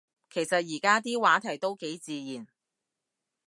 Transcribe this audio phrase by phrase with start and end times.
[0.31, 2.47] 其實而家啲話題都幾自然